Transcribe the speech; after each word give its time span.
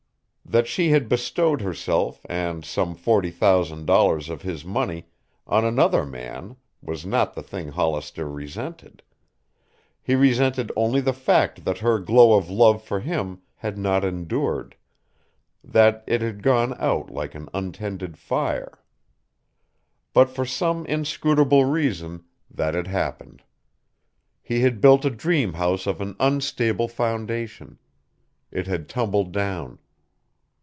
That 0.43 0.67
she 0.67 0.89
had 0.89 1.07
bestowed 1.07 1.61
herself 1.61 2.25
and 2.27 2.65
some 2.65 2.93
forty 2.93 3.31
thousand 3.31 3.85
dollars 3.85 4.27
of 4.27 4.41
his 4.41 4.65
money 4.65 5.05
on 5.47 5.63
another 5.63 6.05
man 6.05 6.57
was 6.83 7.05
not 7.05 7.33
the 7.33 7.41
thing 7.41 7.69
Hollister 7.69 8.27
resented. 8.29 9.01
He 10.01 10.13
resented 10.13 10.69
only 10.75 10.99
the 10.99 11.13
fact 11.13 11.63
that 11.63 11.77
her 11.77 11.99
glow 11.99 12.33
of 12.37 12.49
love 12.49 12.83
for 12.83 12.99
him 12.99 13.39
had 13.55 13.77
not 13.77 14.03
endured, 14.03 14.75
that 15.63 16.03
it 16.05 16.21
had 16.21 16.43
gone 16.43 16.75
out 16.79 17.09
like 17.09 17.33
an 17.33 17.47
untended 17.53 18.17
fire. 18.17 18.83
But 20.11 20.29
for 20.29 20.45
some 20.45 20.85
inscrutable 20.85 21.63
reason 21.63 22.25
that 22.49 22.73
had 22.75 22.87
happened. 22.87 23.41
He 24.41 24.59
had 24.63 24.81
built 24.81 25.05
a 25.05 25.09
dream 25.11 25.53
house 25.53 25.87
on 25.87 25.95
an 26.01 26.15
unstable 26.19 26.89
foundation. 26.89 27.79
It 28.51 28.67
had 28.67 28.89
tumbled 28.89 29.31
down. 29.31 29.79